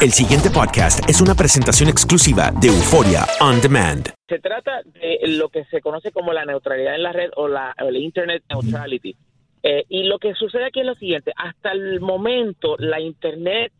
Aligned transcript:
El 0.00 0.12
siguiente 0.12 0.48
podcast 0.50 1.08
es 1.08 1.20
una 1.20 1.34
presentación 1.34 1.88
exclusiva 1.88 2.52
de 2.60 2.68
Euforia 2.68 3.26
On 3.40 3.60
Demand. 3.60 4.10
Se 4.28 4.38
trata 4.38 4.82
de 4.84 5.18
lo 5.26 5.48
que 5.48 5.64
se 5.64 5.80
conoce 5.80 6.12
como 6.12 6.32
la 6.32 6.44
neutralidad 6.44 6.94
en 6.94 7.02
la 7.02 7.12
red 7.12 7.30
o 7.36 7.48
la 7.48 7.74
Internet 7.92 8.44
Neutrality. 8.48 9.16
Eh, 9.62 9.84
y 9.88 10.04
lo 10.04 10.18
que 10.18 10.34
sucede 10.34 10.66
aquí 10.66 10.80
es 10.80 10.86
lo 10.86 10.94
siguiente, 10.94 11.32
hasta 11.36 11.72
el 11.72 12.00
momento 12.00 12.76
la 12.78 13.00
Internet 13.00 13.72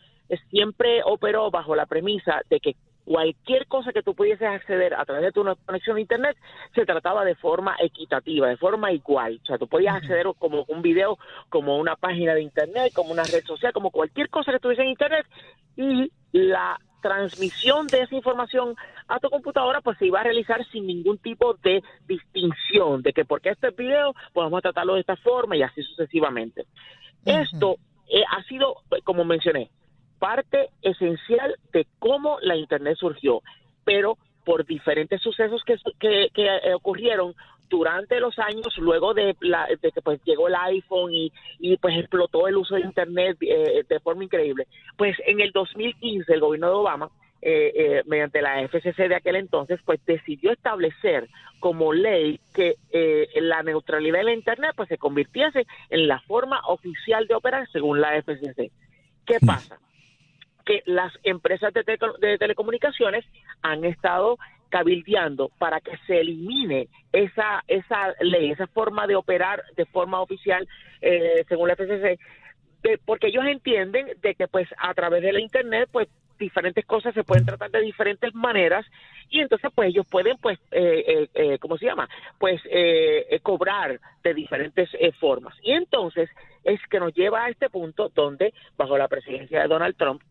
siempre 0.50 1.02
operó 1.04 1.50
bajo 1.50 1.76
la 1.76 1.86
premisa 1.86 2.40
de 2.48 2.58
que 2.58 2.74
cualquier 3.04 3.66
cosa 3.66 3.92
que 3.92 4.02
tú 4.02 4.14
pudieses 4.14 4.48
acceder 4.48 4.94
a 4.94 5.04
través 5.04 5.24
de 5.24 5.32
tu 5.32 5.44
conexión 5.66 5.96
a 5.96 6.00
Internet 6.00 6.36
se 6.74 6.86
trataba 6.86 7.24
de 7.24 7.34
forma 7.34 7.76
equitativa, 7.80 8.48
de 8.48 8.56
forma 8.56 8.92
igual. 8.92 9.40
O 9.42 9.46
sea, 9.46 9.58
tú 9.58 9.68
podías 9.68 9.96
acceder 9.96 10.26
como 10.38 10.64
un 10.68 10.82
video, 10.82 11.18
como 11.48 11.78
una 11.78 11.96
página 11.96 12.34
de 12.34 12.42
Internet, 12.42 12.92
como 12.94 13.12
una 13.12 13.24
red 13.24 13.44
social, 13.44 13.72
como 13.72 13.90
cualquier 13.90 14.30
cosa 14.30 14.52
que 14.52 14.58
tuviese 14.58 14.82
en 14.82 14.88
Internet 14.88 15.26
y 15.76 16.10
la 16.32 16.78
transmisión 17.02 17.86
de 17.88 18.00
esa 18.00 18.14
información 18.14 18.74
a 19.08 19.20
tu 19.20 19.28
computadora 19.28 19.82
pues 19.82 19.98
se 19.98 20.06
iba 20.06 20.20
a 20.20 20.24
realizar 20.24 20.64
sin 20.72 20.86
ningún 20.86 21.18
tipo 21.18 21.52
de 21.62 21.82
distinción 22.08 23.02
de 23.02 23.12
que 23.12 23.26
porque 23.26 23.50
este 23.50 23.68
es 23.68 23.76
video 23.76 24.14
pues 24.32 24.44
vamos 24.44 24.58
a 24.58 24.62
tratarlo 24.62 24.94
de 24.94 25.00
esta 25.00 25.16
forma 25.16 25.54
y 25.56 25.62
así 25.62 25.82
sucesivamente. 25.82 26.64
Esto 27.26 27.76
eh, 28.08 28.22
ha 28.30 28.42
sido, 28.44 28.76
como 29.04 29.24
mencioné, 29.24 29.70
parte 30.24 30.70
esencial 30.80 31.54
de 31.74 31.86
cómo 31.98 32.38
la 32.40 32.56
Internet 32.56 32.96
surgió, 32.98 33.42
pero 33.84 34.16
por 34.46 34.64
diferentes 34.64 35.20
sucesos 35.20 35.62
que, 35.64 35.76
que, 36.00 36.28
que, 36.32 36.46
eh, 36.46 36.72
ocurrieron 36.72 37.34
durante 37.68 38.18
los 38.20 38.38
años, 38.38 38.74
luego 38.78 39.12
de, 39.12 39.36
la, 39.40 39.66
de 39.66 39.92
que 39.92 40.00
pues 40.00 40.18
llegó 40.24 40.48
el 40.48 40.54
iPhone 40.54 41.12
y, 41.12 41.30
y 41.58 41.76
pues 41.76 41.98
explotó 41.98 42.48
el 42.48 42.56
uso 42.56 42.76
de 42.76 42.80
Internet 42.80 43.36
eh, 43.42 43.84
de 43.86 44.00
forma 44.00 44.24
increíble, 44.24 44.66
pues 44.96 45.14
en 45.26 45.40
el 45.42 45.50
2015 45.50 46.32
el 46.32 46.40
gobierno 46.40 46.68
de 46.68 46.74
Obama 46.74 47.10
eh, 47.42 47.72
eh, 47.74 48.02
mediante 48.06 48.40
la 48.40 48.66
FCC 48.66 49.06
de 49.06 49.16
aquel 49.16 49.36
entonces, 49.36 49.78
pues 49.84 50.00
decidió 50.06 50.52
establecer 50.52 51.28
como 51.60 51.92
ley 51.92 52.40
que 52.54 52.76
eh, 52.92 53.28
la 53.42 53.62
neutralidad 53.62 54.20
de 54.20 54.24
la 54.24 54.32
Internet 54.32 54.72
pues 54.74 54.88
se 54.88 54.96
convirtiese 54.96 55.66
en 55.90 56.08
la 56.08 56.20
forma 56.20 56.62
oficial 56.66 57.26
de 57.26 57.34
operar 57.34 57.68
según 57.70 58.00
la 58.00 58.16
FCC. 58.22 58.72
¿Qué 59.26 59.36
pasa? 59.44 59.78
Que 60.64 60.82
las 60.86 61.12
empresas 61.22 61.72
de, 61.74 61.84
te 61.84 61.98
de 62.20 62.38
telecomunicaciones 62.38 63.24
han 63.62 63.84
estado 63.84 64.38
cabildeando 64.70 65.50
para 65.58 65.80
que 65.80 65.96
se 66.06 66.20
elimine 66.20 66.88
esa 67.12 67.62
esa 67.68 68.12
ley, 68.20 68.50
esa 68.50 68.66
forma 68.66 69.06
de 69.06 69.14
operar 69.14 69.62
de 69.76 69.86
forma 69.86 70.20
oficial 70.20 70.66
eh, 71.00 71.44
según 71.48 71.68
la 71.68 71.76
FCC, 71.76 72.18
de, 72.82 72.98
porque 73.04 73.28
ellos 73.28 73.44
entienden 73.46 74.08
de 74.20 74.34
que 74.34 74.48
pues 74.48 74.68
a 74.78 74.92
través 74.94 75.22
de 75.22 75.32
la 75.32 75.40
internet 75.40 75.88
pues 75.92 76.08
diferentes 76.38 76.84
cosas 76.86 77.14
se 77.14 77.24
pueden 77.24 77.46
tratar 77.46 77.70
de 77.70 77.80
diferentes 77.80 78.34
maneras 78.34 78.84
y 79.30 79.40
entonces 79.40 79.70
pues 79.74 79.88
ellos 79.88 80.06
pueden 80.10 80.36
pues 80.38 80.58
eh, 80.72 81.04
eh, 81.06 81.28
eh 81.34 81.58
cómo 81.58 81.78
se 81.78 81.86
llama 81.86 82.08
pues 82.38 82.60
eh, 82.70 83.38
cobrar 83.42 84.00
de 84.22 84.34
diferentes 84.34 84.88
eh, 84.94 85.12
formas. 85.12 85.54
Y 85.62 85.72
entonces 85.72 86.28
es 86.64 86.80
que 86.90 87.00
nos 87.00 87.14
lleva 87.14 87.44
a 87.44 87.48
este 87.48 87.70
punto 87.70 88.10
donde 88.14 88.52
bajo 88.76 88.98
la 88.98 89.08
presidencia 89.08 89.62
de 89.62 89.68
Donald 89.68 89.96
Trump 89.96 90.22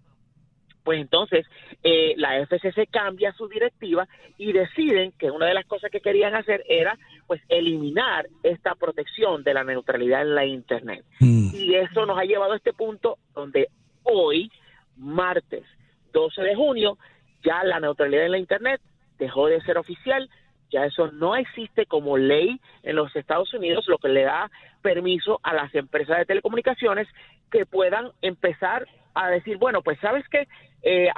pues 0.83 0.99
entonces 0.99 1.45
eh, 1.83 2.13
la 2.17 2.45
FCC 2.45 2.89
cambia 2.89 3.33
su 3.33 3.47
directiva 3.47 4.07
y 4.37 4.51
deciden 4.51 5.11
que 5.13 5.31
una 5.31 5.45
de 5.45 5.53
las 5.53 5.65
cosas 5.65 5.91
que 5.91 6.01
querían 6.01 6.35
hacer 6.35 6.63
era 6.67 6.97
pues 7.27 7.41
eliminar 7.49 8.27
esta 8.43 8.75
protección 8.75 9.43
de 9.43 9.53
la 9.53 9.63
neutralidad 9.63 10.21
en 10.21 10.35
la 10.35 10.45
internet 10.45 11.03
mm. 11.19 11.55
y 11.55 11.75
eso 11.75 12.05
nos 12.05 12.17
ha 12.17 12.25
llevado 12.25 12.53
a 12.53 12.57
este 12.57 12.73
punto 12.73 13.17
donde 13.33 13.67
hoy 14.03 14.51
martes 14.97 15.63
12 16.11 16.41
de 16.41 16.55
junio 16.55 16.97
ya 17.43 17.63
la 17.63 17.79
neutralidad 17.79 18.25
en 18.25 18.31
la 18.31 18.37
internet 18.37 18.81
dejó 19.17 19.47
de 19.47 19.61
ser 19.61 19.77
oficial 19.77 20.29
ya 20.73 20.85
eso 20.85 21.11
no 21.11 21.35
existe 21.35 21.85
como 21.85 22.17
ley 22.17 22.59
en 22.81 22.95
los 22.95 23.15
Estados 23.15 23.53
Unidos, 23.53 23.85
lo 23.87 23.99
que 23.99 24.09
le 24.09 24.23
da 24.23 24.49
permiso 24.81 25.39
a 25.43 25.53
las 25.53 25.73
empresas 25.75 26.17
de 26.17 26.25
telecomunicaciones 26.25 27.07
que 27.51 27.67
puedan 27.67 28.11
empezar 28.23 28.87
a 29.13 29.29
decir, 29.29 29.57
bueno, 29.57 29.81
pues 29.81 29.99
sabes 29.99 30.27
que 30.29 30.47
eh, 30.81 31.09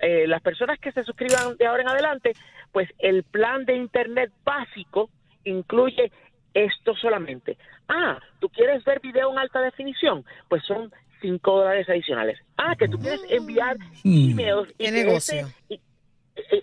eh, 0.00 0.26
las 0.26 0.42
personas 0.42 0.78
que 0.78 0.92
se 0.92 1.04
suscriban 1.04 1.56
de 1.56 1.66
ahora 1.66 1.82
en 1.82 1.88
adelante, 1.88 2.32
pues 2.72 2.88
el 2.98 3.22
plan 3.24 3.64
de 3.64 3.76
Internet 3.76 4.30
básico 4.44 5.10
incluye 5.44 6.10
esto 6.54 6.94
solamente. 6.94 7.56
Ah, 7.88 8.18
¿tú 8.40 8.48
quieres 8.48 8.84
ver 8.84 9.00
video 9.00 9.32
en 9.32 9.38
alta 9.38 9.60
definición? 9.60 10.24
Pues 10.48 10.62
son 10.64 10.92
5 11.20 11.58
dólares 11.58 11.88
adicionales. 11.88 12.38
Ah, 12.56 12.74
que 12.76 12.88
tú 12.88 12.98
quieres 12.98 13.20
enviar 13.28 13.76
emails. 14.04 14.72
¿Qué 14.78 14.90
negocio? 14.90 15.46
Ese, 15.46 15.74
eh, 15.74 15.80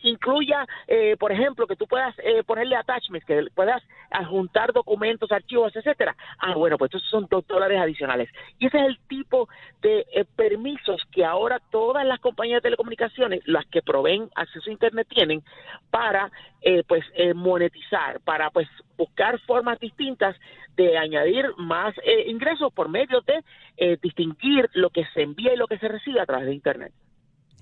incluya, 0.03 0.65
eh, 0.87 1.15
por 1.17 1.31
ejemplo, 1.31 1.67
que 1.67 1.75
tú 1.75 1.87
puedas 1.87 2.15
eh, 2.19 2.43
ponerle 2.43 2.75
attachments, 2.75 3.25
que 3.25 3.47
puedas 3.53 3.81
adjuntar 4.11 4.73
documentos, 4.73 5.31
archivos, 5.31 5.75
etcétera. 5.75 6.15
Ah, 6.39 6.55
bueno, 6.55 6.77
pues 6.77 6.93
esos 6.93 7.09
son 7.09 7.27
dos 7.29 7.45
dólares 7.47 7.79
adicionales. 7.79 8.29
Y 8.59 8.67
ese 8.67 8.79
es 8.79 8.87
el 8.87 8.99
tipo 9.07 9.47
de 9.81 10.05
eh, 10.13 10.25
permiso 10.35 10.63
compromisos 10.63 11.01
que 11.11 11.25
ahora 11.25 11.59
todas 11.71 12.05
las 12.05 12.19
compañías 12.19 12.57
de 12.57 12.69
telecomunicaciones, 12.69 13.41
las 13.45 13.65
que 13.65 13.81
proveen 13.81 14.29
acceso 14.35 14.69
a 14.69 14.73
Internet, 14.73 15.07
tienen 15.09 15.43
para 15.89 16.31
eh, 16.61 16.83
pues 16.87 17.03
eh, 17.15 17.33
monetizar, 17.33 18.21
para 18.21 18.49
pues 18.49 18.67
buscar 18.97 19.39
formas 19.41 19.79
distintas 19.79 20.35
de 20.75 20.97
añadir 20.97 21.45
más 21.57 21.93
eh, 22.03 22.25
ingresos 22.27 22.71
por 22.73 22.89
medio 22.89 23.21
de 23.21 23.43
eh, 23.77 23.97
distinguir 24.01 24.69
lo 24.73 24.89
que 24.89 25.05
se 25.13 25.21
envía 25.21 25.53
y 25.53 25.57
lo 25.57 25.67
que 25.67 25.77
se 25.77 25.87
recibe 25.87 26.21
a 26.21 26.25
través 26.25 26.47
de 26.47 26.53
Internet. 26.53 26.93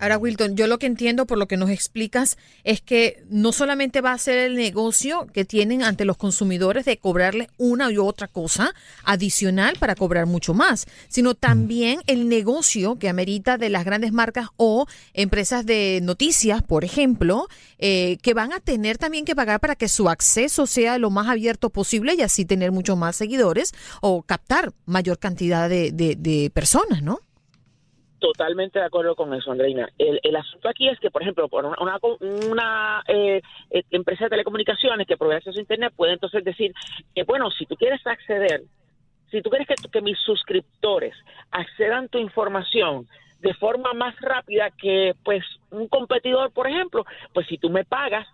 Ahora, 0.02 0.18
Wilton, 0.18 0.56
yo 0.56 0.66
lo 0.66 0.80
que 0.80 0.88
entiendo 0.88 1.28
por 1.28 1.38
lo 1.38 1.48
que 1.48 1.58
nos 1.58 1.70
explicas 1.70 2.40
es 2.64 2.82
que 2.82 3.24
no 3.30 3.52
solamente 3.52 4.02
va 4.02 4.14
a 4.14 4.18
ser 4.18 4.40
el 4.40 4.56
negocio 4.56 5.28
que 5.32 5.46
tienen 5.46 5.84
ante 5.84 6.06
los 6.06 6.18
consumidores 6.18 6.86
de 6.86 6.98
cobrarles 6.98 7.50
una 7.58 7.92
y 7.92 8.00
otra 8.00 8.28
cosa 8.28 8.74
adicional 9.04 9.76
para 9.80 9.94
cobrar 9.94 10.26
mucho 10.26 10.56
más, 10.56 10.88
sino 11.08 11.36
también 11.36 12.00
el 12.08 12.30
negocio 12.30 12.98
que 12.98 13.10
amerita 13.10 13.60
de 13.60 13.70
las 13.70 13.86
grandes 13.86 14.12
marcas 14.12 14.48
o 14.58 14.88
empresas 15.14 15.68
de 15.68 16.00
noticias, 16.02 16.64
por 16.64 16.84
ejemplo, 16.84 17.48
eh, 17.78 18.18
que 18.24 18.34
van 18.34 18.54
a 18.54 18.60
tener 18.60 18.98
también 18.98 19.24
que 19.24 19.36
pagar 19.36 19.60
para 19.60 19.76
que 19.76 19.88
su 19.88 20.10
acceso 20.10 20.66
sea 20.66 20.98
lo 20.98 21.12
más 21.12 21.28
abierto 21.28 21.70
posible 21.70 22.16
y 22.16 22.24
así 22.24 22.44
tener 22.44 22.72
muchos 22.72 22.98
más 22.98 23.16
seguidores 23.16 23.72
o 24.02 24.24
captar 24.24 24.74
mayor 24.88 25.20
cantidad 25.20 25.70
de, 25.70 25.92
de, 25.92 26.16
de 26.16 26.50
personas, 26.50 27.04
¿no? 27.04 27.20
Totalmente 28.22 28.78
de 28.78 28.86
acuerdo 28.86 29.16
con 29.16 29.34
eso, 29.34 29.52
Andreina. 29.52 29.90
El, 29.98 30.36
asunto 30.36 30.70
aquí 30.70 30.88
es 30.88 31.00
que, 31.00 31.10
por 31.10 31.24
ejemplo, 31.24 31.50
por 31.50 31.66
una, 31.66 31.76
una, 31.82 31.98
una 32.52 33.04
eh, 33.08 33.42
eh, 33.72 33.84
empresa 33.90 34.26
de 34.26 34.30
telecomunicaciones 34.30 35.08
que 35.08 35.18
provee 35.18 35.38
acceso 35.38 35.58
a 35.58 35.62
Internet 35.62 35.92
puede 35.96 36.14
entonces 36.14 36.44
decir 36.44 36.72
que, 37.16 37.24
bueno, 37.24 37.50
si 37.50 37.66
tú 37.66 37.76
quieres 37.76 38.06
acceder, 38.06 38.62
si 39.32 39.42
tú 39.42 39.50
quieres 39.50 39.68
que, 39.68 39.74
que 39.92 40.02
mis 40.04 40.20
suscriptores 40.20 41.16
accedan 41.50 42.10
tu 42.10 42.20
información 42.20 43.08
de 43.40 43.56
forma 43.56 43.92
más 43.94 44.14
rápida 44.22 44.70
que, 44.70 45.16
pues, 45.24 45.44
un 45.72 45.88
competidor, 45.88 46.54
por 46.54 46.68
ejemplo, 46.68 47.04
pues 47.34 47.48
si 47.48 47.58
tú 47.58 47.72
me 47.72 47.86
pagas, 47.86 48.28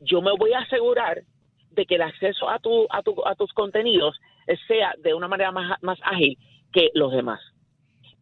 yo 0.00 0.20
me 0.20 0.32
voy 0.36 0.52
a 0.52 0.62
asegurar 0.62 1.22
de 1.70 1.86
que 1.86 1.94
el 1.94 2.02
acceso 2.02 2.50
a, 2.50 2.58
tu, 2.58 2.88
a, 2.90 3.02
tu, 3.02 3.24
a 3.24 3.36
tus 3.36 3.52
contenidos 3.52 4.18
sea 4.66 4.94
de 4.98 5.14
una 5.14 5.28
manera 5.28 5.52
más 5.52 5.98
ágil 6.02 6.36
que 6.72 6.90
los 6.94 7.12
demás. 7.12 7.40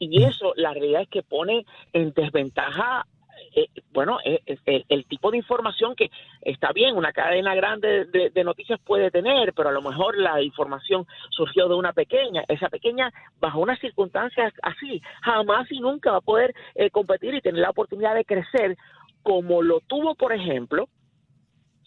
Y 0.00 0.24
eso, 0.24 0.54
la 0.56 0.72
realidad 0.72 1.02
es 1.02 1.08
que 1.08 1.22
pone 1.22 1.66
en 1.92 2.12
desventaja, 2.12 3.06
eh, 3.54 3.66
bueno, 3.92 4.18
eh, 4.24 4.40
el, 4.64 4.84
el, 4.88 5.04
tipo 5.04 5.30
de 5.30 5.36
información 5.36 5.94
que 5.94 6.10
está 6.40 6.72
bien, 6.72 6.96
una 6.96 7.12
cadena 7.12 7.54
grande 7.54 8.06
de, 8.06 8.30
de, 8.30 8.44
noticias 8.44 8.80
puede 8.80 9.10
tener, 9.10 9.52
pero 9.52 9.68
a 9.68 9.72
lo 9.72 9.82
mejor 9.82 10.16
la 10.16 10.40
información 10.40 11.06
surgió 11.28 11.68
de 11.68 11.74
una 11.74 11.92
pequeña. 11.92 12.44
Esa 12.48 12.70
pequeña, 12.70 13.12
bajo 13.40 13.60
unas 13.60 13.78
circunstancias 13.80 14.54
así, 14.62 15.02
jamás 15.20 15.70
y 15.70 15.80
nunca 15.80 16.12
va 16.12 16.18
a 16.18 16.22
poder 16.22 16.54
eh, 16.74 16.88
competir 16.88 17.34
y 17.34 17.42
tener 17.42 17.60
la 17.60 17.70
oportunidad 17.70 18.14
de 18.14 18.24
crecer 18.24 18.78
como 19.22 19.60
lo 19.60 19.80
tuvo, 19.80 20.14
por 20.14 20.32
ejemplo, 20.32 20.88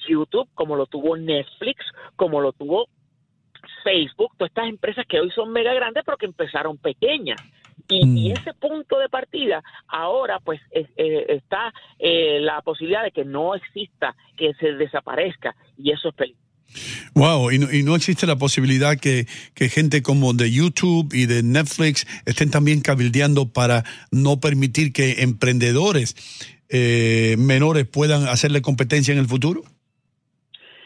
YouTube, 0.07 0.50
como 0.54 0.75
lo 0.75 0.86
tuvo 0.86 1.18
Netflix, 1.18 1.83
como 2.16 2.42
lo 2.42 2.51
tuvo 2.54 2.89
Facebook, 3.83 4.33
todas 4.38 4.51
estas 4.51 4.68
empresas 4.68 5.06
que 5.07 5.19
hoy 5.19 5.31
son 5.31 5.51
mega 5.51 5.74
grandes, 5.74 6.04
pero 6.06 6.18
que 6.18 6.25
empezaron 6.25 6.77
pequeñas. 6.77 7.42
Y, 7.89 8.06
mm. 8.06 8.18
y, 8.18 8.31
ese 8.31 8.53
punto 8.53 8.97
de 9.00 9.09
partida, 9.09 9.63
ahora 9.88 10.39
pues 10.39 10.59
es, 10.71 10.88
eh, 10.97 11.25
está 11.30 11.74
eh, 12.00 12.39
la 12.39 12.62
posibilidad 12.62 13.03
de 13.03 13.12
que 13.12 13.25
no 13.25 13.56
exista, 13.56 14.15
que 14.38 14.53
se 14.56 14.74
desaparezca, 14.74 15.56
y 15.77 15.91
eso 15.91 16.09
es 16.09 16.15
peligroso. 16.15 16.44
Wow, 17.13 17.51
y 17.51 17.59
no, 17.59 17.71
y 17.71 17.83
no, 17.83 17.95
existe 17.95 18.25
la 18.25 18.38
posibilidad 18.38 18.97
que, 18.97 19.27
que, 19.53 19.69
gente 19.69 20.01
como 20.01 20.33
de 20.33 20.50
YouTube 20.50 21.13
y 21.13 21.27
de 21.27 21.44
Netflix 21.44 22.07
estén 22.25 22.50
también 22.50 22.81
cabildeando 22.81 23.51
para 23.51 23.83
no 24.12 24.39
permitir 24.39 24.91
que 24.91 25.21
emprendedores 25.21 26.15
eh, 26.75 27.35
menores 27.38 27.85
puedan 27.85 28.27
hacerle 28.27 28.63
competencia 28.63 29.12
en 29.12 29.19
el 29.19 29.27
futuro? 29.27 29.63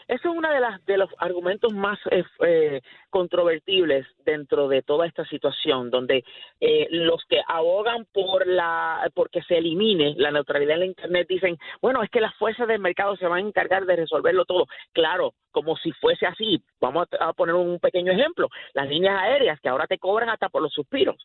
Eso 0.08 0.30
es 0.30 0.36
uno 0.36 0.50
de, 0.50 0.58
las, 0.58 0.84
de 0.86 0.96
los 0.96 1.10
argumentos 1.18 1.74
más 1.74 1.98
eh, 2.10 2.24
eh, 2.40 2.80
controvertibles 3.10 4.06
dentro 4.24 4.66
de 4.66 4.80
toda 4.80 5.06
esta 5.06 5.26
situación, 5.26 5.90
donde 5.90 6.24
eh, 6.60 6.88
los 6.90 7.22
que 7.26 7.42
abogan 7.46 8.06
por 8.12 8.46
la 8.46 9.10
porque 9.14 9.42
se 9.42 9.58
elimine 9.58 10.14
la 10.16 10.30
neutralidad 10.30 10.74
en 10.74 10.80
la 10.80 10.86
Internet 10.86 11.26
dicen, 11.28 11.58
bueno, 11.82 12.02
es 12.02 12.08
que 12.08 12.22
las 12.22 12.34
fuerzas 12.36 12.66
del 12.66 12.80
mercado 12.80 13.16
se 13.16 13.26
van 13.26 13.44
a 13.44 13.48
encargar 13.48 13.84
de 13.84 13.96
resolverlo 13.96 14.46
todo. 14.46 14.66
Claro, 14.92 15.34
como 15.50 15.76
si 15.76 15.92
fuese 15.92 16.24
así. 16.26 16.62
Vamos 16.80 17.06
a, 17.20 17.28
a 17.28 17.32
poner 17.34 17.54
un 17.54 17.78
pequeño 17.78 18.12
ejemplo. 18.12 18.48
Las 18.72 18.88
líneas 18.88 19.20
aéreas 19.20 19.60
que 19.60 19.68
ahora 19.68 19.86
te 19.86 19.98
cobran 19.98 20.30
hasta 20.30 20.48
por 20.48 20.62
los 20.62 20.72
suspiros 20.72 21.18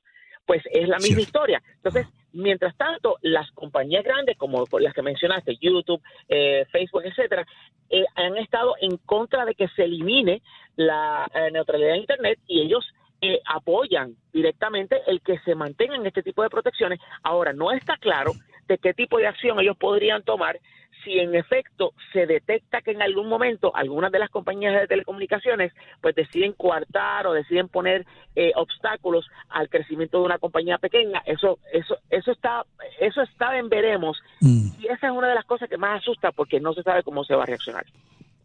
pues 0.46 0.64
es 0.72 0.88
la 0.88 0.98
misma 0.98 1.18
sí. 1.18 1.22
historia. 1.24 1.62
Entonces, 1.76 2.08
mientras 2.34 2.76
tanto, 2.76 3.18
las 3.22 3.52
compañías 3.52 4.04
grandes, 4.04 4.38
como 4.38 4.66
las 4.80 4.94
que 4.94 5.02
mencionaste, 5.02 5.58
YouTube, 5.62 6.02
eh, 6.28 6.66
Facebook, 6.72 7.04
etcétera, 7.06 7.46
eh, 7.90 8.06
han 8.16 8.38
estado 8.38 8.76
en 8.82 8.98
contra 8.98 9.46
de 9.46 9.56
que 9.56 9.68
se 9.70 9.84
elimine 9.84 10.42
la 10.76 11.30
eh, 11.34 11.52
neutralidad 11.52 11.94
de 11.94 12.00
Internet 12.00 12.40
y 12.48 12.62
ellos 12.62 12.86
eh, 13.22 13.40
apoyan 13.46 14.16
directamente 14.34 15.02
el 15.08 15.22
que 15.22 15.40
se 15.46 15.56
mantengan 15.56 16.06
este 16.06 16.24
tipo 16.24 16.44
de 16.44 16.50
protecciones. 16.50 17.00
Ahora, 17.22 17.54
no 17.54 17.72
está 17.72 17.96
claro 17.98 18.34
de 18.68 18.78
qué 18.78 18.94
tipo 18.94 19.18
de 19.18 19.28
acción 19.28 19.60
ellos 19.60 19.78
podrían 19.78 20.24
tomar 20.24 20.60
si 21.04 21.20
en 21.20 21.36
efecto 21.36 21.94
se 22.12 22.26
detecta 22.26 22.82
que 22.82 22.92
en 22.92 23.02
algún 23.02 23.28
momento 23.28 23.76
algunas 23.76 24.12
de 24.12 24.20
las 24.20 24.30
compañías 24.30 24.80
de 24.80 24.88
telecomunicaciones 24.88 25.72
pues 26.02 26.16
deciden 26.16 26.54
coartar 26.54 27.28
o 27.28 27.34
deciden 27.34 27.68
poner 27.68 28.06
eh, 28.36 28.52
obstáculos 28.56 29.26
al 29.50 29.70
crecimiento 29.70 30.20
de 30.20 30.26
una 30.26 30.40
compañía 30.40 30.78
pequeña, 30.78 31.22
eso 31.26 31.60
eso 31.72 31.98
eso 32.10 32.32
está 32.32 32.66
eso 33.00 33.22
está 33.22 33.58
en 33.58 33.70
veremos 33.70 34.18
mm. 34.42 34.68
y 34.80 34.88
esa 34.88 35.08
es 35.08 35.14
una 35.14 35.30
de 35.30 35.36
las 35.36 35.46
cosas 35.46 35.70
que 35.70 35.78
más 35.78 36.02
asusta 36.02 36.32
porque 36.32 36.60
no 36.60 36.74
se 36.74 36.84
sabe 36.84 37.04
cómo 37.04 37.24
se 37.24 37.36
va 37.36 37.44
a 37.44 37.48
reaccionar. 37.48 37.86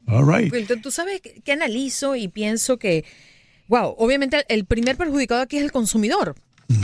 All 0.06 0.27
right. 0.27 0.50
Wilton, 0.50 0.81
tú 0.81 0.91
sabes 0.91 1.21
que 1.21 1.53
analizo 1.53 2.17
y 2.17 2.29
pienso 2.29 2.79
que 2.79 3.05
wow, 3.69 3.95
obviamente 3.99 4.45
el 4.49 4.65
primer 4.65 4.97
perjudicado 4.97 5.43
aquí 5.43 5.59
es 5.59 5.62
el 5.62 5.73
consumidor 5.73 6.35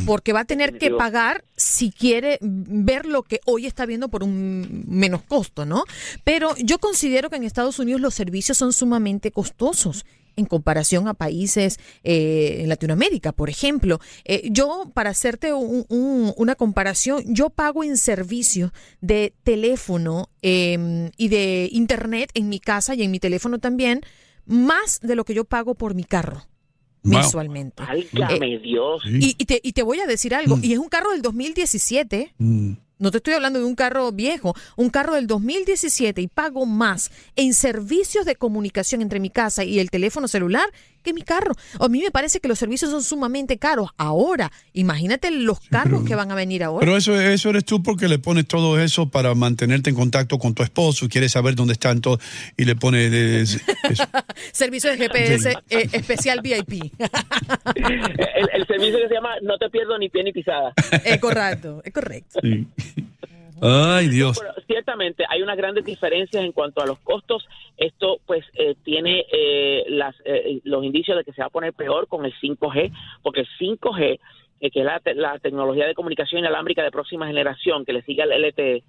porque 0.07 0.33
va 0.33 0.41
a 0.41 0.45
tener 0.45 0.79
que 0.79 0.91
pagar 0.91 1.45
si 1.57 1.91
quiere 1.91 2.39
ver 2.41 3.07
lo 3.07 3.23
que 3.23 3.41
hoy 3.45 3.67
está 3.67 3.87
viendo 3.87 4.09
por 4.09 4.23
un 4.23 4.85
menos 4.87 5.23
costo, 5.23 5.67
¿no? 5.67 5.85
Pero 6.25 6.55
yo 6.57 6.79
considero 6.79 7.31
que 7.31 7.37
en 7.37 7.45
Estados 7.45 7.79
Unidos 7.79 8.01
los 8.01 8.15
servicios 8.15 8.57
son 8.57 8.73
sumamente 8.73 9.31
costosos 9.31 10.05
en 10.37 10.47
comparación 10.47 11.07
a 11.07 11.15
países 11.15 11.79
eh, 12.03 12.59
en 12.61 12.69
Latinoamérica, 12.69 13.33
por 13.33 13.51
ejemplo. 13.51 14.01
Eh, 14.25 14.49
yo, 14.51 14.91
para 14.93 15.11
hacerte 15.11 15.53
un, 15.53 15.87
un, 15.89 16.33
una 16.37 16.57
comparación, 16.57 17.23
yo 17.27 17.51
pago 17.51 17.85
en 17.85 17.97
servicio 17.97 18.73
de 19.01 19.35
teléfono 19.45 20.31
eh, 20.43 21.11
y 21.17 21.29
de 21.29 21.69
internet 21.71 22.31
en 22.35 22.49
mi 22.49 22.59
casa 22.59 22.95
y 22.95 23.03
en 23.03 23.11
mi 23.11 23.21
teléfono 23.21 23.59
también, 23.59 24.01
más 24.47 24.99
de 25.01 25.15
lo 25.15 25.25
que 25.25 25.35
yo 25.35 25.45
pago 25.45 25.75
por 25.75 25.95
mi 25.95 26.05
carro 26.05 26.47
mensualmente. 27.05 27.83
Válgame 27.83 28.55
eh, 28.55 28.59
Dios. 28.59 29.03
Y, 29.06 29.37
y, 29.39 29.45
te, 29.45 29.61
y, 29.62 29.73
te, 29.73 29.83
voy 29.83 30.01
a 30.01 30.06
decir 30.06 30.35
algo, 30.35 30.56
mm. 30.56 30.65
y 30.65 30.73
es 30.73 30.79
un 30.79 30.89
carro 30.89 31.12
del 31.12 31.23
2017. 31.23 32.35
Mm. 32.39 32.73
No 32.99 33.11
te 33.11 33.19
estoy 33.19 33.34
hablando 33.34 33.58
de 33.58 33.65
un 33.65 33.75
carro 33.75 34.13
viejo, 34.13 34.55
un 34.77 34.89
carro 34.89 35.15
del 35.15 35.27
2017 35.27 36.23
y 36.23 36.29
pago 36.29 36.65
más 36.65 37.11
en 37.34 37.53
servicios 37.53 38.25
de 38.25 38.37
comunicación 38.37 39.03
entre 39.03 39.20
mi 39.20 39.31
casa 39.31 39.65
y 39.65 39.81
el 39.81 39.91
teléfono 39.91 40.29
celular 40.29 40.67
que 41.05 41.13
mi 41.13 41.23
carro. 41.23 41.55
A 41.79 41.89
mí 41.89 42.01
me 42.03 42.11
parece 42.11 42.41
que 42.41 42.49
los 42.49 42.58
servicios 42.58 42.91
son 42.91 43.05
sumamente 43.05 43.58
caros. 43.58 43.91
Ahora, 43.96 44.51
imagínate 44.73 45.31
los 45.31 45.61
carros 45.61 46.01
pero, 46.01 46.05
que 46.05 46.15
van 46.17 46.32
a 46.32 46.34
venir 46.34 46.65
ahora. 46.65 46.81
Pero 46.81 46.96
eso, 46.96 47.20
eso 47.20 47.51
eres 47.51 47.65
tú 47.65 47.82
porque 47.82 48.08
le 48.08 48.19
pones 48.19 48.46
todo 48.46 48.81
eso 48.81 49.08
para 49.08 49.34
mantenerte 49.34 49.91
en 49.91 49.96
contacto 49.96 50.39
con 50.39 50.55
tu 50.55 50.63
esposo, 50.63 51.08
quieres 51.08 51.32
saber 51.32 51.55
dónde 51.55 51.75
están 51.75 52.01
todos 52.01 52.20
y 52.56 52.65
le 52.65 52.75
pones 52.75 53.11
de, 53.11 53.44
de, 53.44 53.46
servicio 54.53 54.91
de 54.91 54.96
GPS 54.96 55.51
eh, 55.70 55.89
especial 55.93 56.41
VIP. 56.43 56.73
el, 57.75 58.49
el, 58.53 58.67
servicio 58.67 58.99
que 58.99 59.08
se 59.08 59.15
llama 59.15 59.34
No 59.43 59.58
te 59.58 59.69
pierdo 59.70 59.99
ni 59.99 60.08
pie 60.08 60.25
ni 60.25 60.32
pisada. 60.32 60.73
Es 61.05 61.19
correcto, 61.19 61.82
es 61.84 61.93
correcto. 61.93 62.41
Sí. 62.43 62.67
Ay, 63.67 64.09
Dios. 64.09 64.37
Bueno, 64.37 64.53
ciertamente 64.67 65.25
hay 65.27 65.41
unas 65.41 65.56
grandes 65.56 65.87
diferencias 65.87 66.44
en 66.44 66.53
cuanto 66.53 66.83
a 66.83 66.87
los 66.87 66.99
costos. 66.99 67.49
Esto, 67.79 68.19
pues, 68.27 68.44
eh, 68.55 68.75
tiene 68.85 69.25
eh, 69.33 69.85
las, 69.89 70.15
eh, 70.27 70.61
los 70.65 70.85
indicios 70.85 71.17
de 71.17 71.25
que 71.25 71.33
se 71.33 71.41
va 71.41 71.47
a 71.47 71.51
poner 71.51 71.73
peor 71.73 72.06
con 72.06 72.27
el 72.27 72.35
5G, 72.35 72.93
porque 73.23 73.41
el 73.41 73.49
5G, 73.59 74.21
eh, 74.61 74.71
que 74.71 74.81
es 74.81 74.85
la, 74.85 75.01
te 75.01 75.15
la, 75.15 75.39
tecnología 75.39 75.87
de 75.87 75.94
comunicación 75.94 76.41
inalámbrica 76.41 76.83
de 76.83 76.91
próxima 76.91 77.27
generación, 77.27 77.87
que 77.87 77.94
le 77.94 78.03
sigue 78.03 78.23
al 78.23 78.33
LTE, 78.33 78.83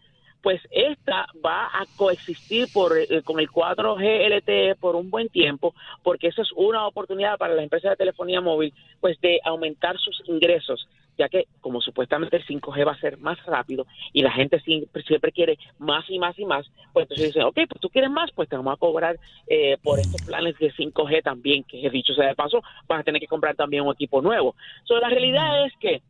pues 0.46 0.62
esta 0.70 1.25
va 1.44 1.67
a 1.67 1.86
coexistir 1.96 2.67
por, 2.72 2.98
eh, 2.98 3.24
con 3.24 3.39
el 3.39 3.50
4G 3.50 4.29
LTE 4.29 4.75
por 4.75 4.96
un 4.96 5.10
buen 5.10 5.29
tiempo, 5.29 5.74
porque 6.03 6.27
eso 6.27 6.41
es 6.41 6.51
una 6.51 6.86
oportunidad 6.86 7.38
para 7.38 7.55
las 7.55 7.63
empresas 7.63 7.91
de 7.91 7.96
telefonía 7.96 8.41
móvil, 8.41 8.74
pues 9.00 9.20
de 9.22 9.39
aumentar 9.44 9.98
sus 9.98 10.22
ingresos 10.27 10.88
ya 11.17 11.29
que 11.29 11.48
como 11.62 11.81
supuestamente 11.81 12.38
el 12.38 12.45
5G 12.45 12.88
va 12.88 12.93
a 12.93 13.00
ser 13.00 13.17
más 13.17 13.43
rápido 13.45 13.86
y 14.13 14.22
la 14.22 14.31
gente 14.31 14.60
siempre, 14.60 15.03
siempre 15.03 15.31
quiere 15.31 15.57
más 15.79 16.05
y 16.10 16.19
más 16.19 16.38
y 16.38 16.45
más, 16.45 16.69
pues 16.93 17.03
entonces 17.03 17.27
dicen, 17.27 17.43
ok, 17.43 17.55
pues 17.69 17.81
tú 17.81 17.89
quieres 17.89 18.12
más, 18.12 18.31
pues 18.31 18.50
te 18.50 18.55
vamos 18.55 18.74
a 18.74 18.77
cobrar 18.77 19.17
eh, 19.48 19.77
por 19.84 20.00
estos 20.00 20.22
planes 20.22 20.57
de 20.60 20.74
5G 20.74 21.24
también, 21.24 21.63
que 21.63 21.89
dicho 21.89 22.13
sea 22.13 22.27
de 22.27 22.36
paso, 22.36 22.62
vas 22.88 23.00
a 23.00 23.03
tener 23.03 23.22
que 23.22 23.27
comprar 23.27 23.55
también 23.55 23.84
un 23.84 23.93
equipo 23.93 24.22
nuevo. 24.22 24.55
So, 24.84 25.00
la 25.00 25.10
realidad 25.10 25.65
es 25.65 25.74
que 25.79 26.01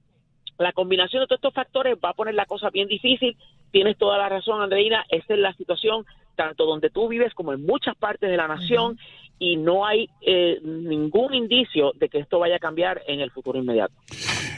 La 0.57 0.71
combinación 0.71 1.21
de 1.21 1.27
todos 1.27 1.39
estos 1.39 1.53
factores 1.53 1.97
va 2.03 2.11
a 2.11 2.13
poner 2.13 2.33
la 2.33 2.45
cosa 2.45 2.69
bien 2.69 2.87
difícil. 2.87 3.35
Tienes 3.71 3.97
toda 3.97 4.17
la 4.17 4.29
razón, 4.29 4.61
Andreina. 4.61 5.03
Esta 5.09 5.33
es 5.33 5.39
la 5.41 5.53
situación 5.53 6.05
tanto 6.35 6.65
donde 6.65 6.89
tú 6.89 7.09
vives 7.09 7.33
como 7.33 7.51
en 7.51 7.65
muchas 7.65 7.95
partes 7.95 8.29
de 8.29 8.37
la 8.37 8.47
nación 8.47 8.97
y 9.37 9.57
no 9.57 9.85
hay 9.85 10.09
eh, 10.21 10.59
ningún 10.63 11.33
indicio 11.33 11.91
de 11.95 12.07
que 12.09 12.19
esto 12.19 12.39
vaya 12.39 12.55
a 12.55 12.59
cambiar 12.59 13.01
en 13.07 13.19
el 13.19 13.31
futuro 13.31 13.59
inmediato. 13.59 13.93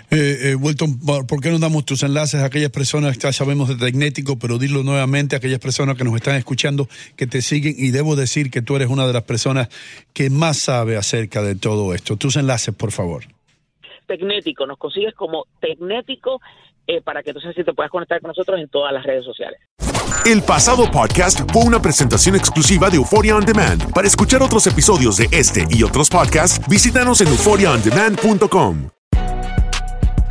Eh, 0.10 0.52
eh, 0.52 0.56
Wilton, 0.56 1.00
¿por 1.00 1.42
qué 1.42 1.50
no 1.50 1.60
damos 1.60 1.86
tus 1.86 2.02
enlaces 2.04 2.42
a 2.42 2.46
aquellas 2.46 2.70
personas 2.70 3.18
que 3.18 3.24
ya 3.24 3.34
sabemos 3.34 3.68
de 3.68 3.76
Tecnético, 3.76 4.40
pero 4.40 4.58
dilo 4.58 4.84
nuevamente 4.84 5.36
a 5.36 5.40
aquellas 5.40 5.60
personas 5.60 5.98
que 5.98 6.06
nos 6.06 6.16
están 6.16 6.36
escuchando, 6.36 6.88
que 7.18 7.28
te 7.28 7.42
siguen? 7.42 7.76
Y 7.78 7.92
debo 7.92 8.16
decir 8.16 8.50
que 8.50 8.62
tú 8.62 8.78
eres 8.78 8.88
una 8.88 9.06
de 9.06 9.14
las 9.14 9.24
personas 9.24 9.68
que 10.14 10.30
más 10.30 10.58
sabe 10.58 10.96
acerca 10.96 11.42
de 11.42 11.56
todo 11.56 11.94
esto. 11.94 12.16
Tus 12.16 12.38
enlaces, 12.38 12.74
por 12.74 12.92
favor. 12.92 13.26
Tecnético, 14.08 14.66
nos 14.66 14.78
consigues 14.78 15.14
como 15.14 15.46
Tecnético 15.60 16.40
eh, 16.88 17.02
para 17.02 17.22
que 17.22 17.32
entonces 17.32 17.54
te 17.54 17.74
puedas 17.74 17.92
conectar 17.92 18.22
con 18.22 18.30
nosotros 18.30 18.60
en 18.62 18.70
todas 18.70 18.94
las 18.94 19.04
redes 19.04 19.26
sociales. 19.26 19.60
El 20.26 20.42
pasado 20.42 20.90
podcast 20.90 21.42
fue 21.52 21.64
una 21.64 21.82
presentación 21.82 22.36
exclusiva 22.36 22.90
de 22.90 22.96
Euphoria 22.96 23.36
On 23.36 23.46
Demand. 23.46 23.94
Para 23.94 24.08
escuchar 24.08 24.42
otros 24.42 24.66
episodios 24.68 25.18
de 25.18 25.28
este 25.32 25.66
y 25.70 25.84
otros 25.84 26.10
podcasts, 26.10 26.66
visítanos 26.70 27.20
en 27.20 27.28
euphoriaondemand.com. 27.28 28.97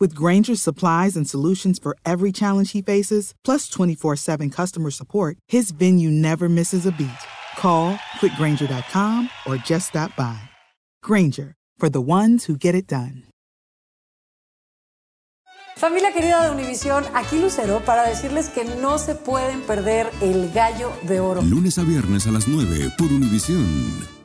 With 0.00 0.14
Granger's 0.14 0.62
supplies 0.62 1.16
and 1.16 1.28
solutions 1.28 1.78
for 1.78 1.96
every 2.04 2.30
challenge 2.30 2.72
he 2.72 2.82
faces, 2.82 3.34
plus 3.44 3.68
24 3.68 4.16
7 4.16 4.50
customer 4.50 4.90
support, 4.90 5.36
his 5.48 5.72
venue 5.72 6.10
never 6.10 6.48
misses 6.48 6.86
a 6.86 6.92
beat. 6.92 7.10
Call 7.56 7.94
quickgranger.com 8.20 9.28
or 9.46 9.56
just 9.56 9.88
stop 9.88 10.14
by. 10.14 10.38
Granger, 11.02 11.54
for 11.78 11.88
the 11.88 12.00
ones 12.00 12.44
who 12.44 12.56
get 12.56 12.74
it 12.74 12.86
done. 12.86 13.24
Familia 15.76 16.12
querida 16.12 16.42
de 16.42 16.50
Univisión, 16.50 17.04
aquí 17.14 17.38
Lucero 17.38 17.80
para 17.84 18.02
decirles 18.02 18.48
que 18.48 18.64
no 18.64 18.98
se 18.98 19.14
pueden 19.14 19.60
perder 19.62 20.10
el 20.20 20.50
gallo 20.52 20.92
de 21.02 21.20
oro. 21.20 21.40
Lunes 21.42 21.78
a 21.78 21.84
viernes 21.84 22.26
a 22.26 22.32
las 22.32 22.48
9 22.48 22.94
por 22.98 23.12
Univisión. 23.12 24.17